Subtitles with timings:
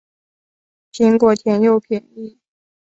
[0.91, 2.39] 苹果甜又便宜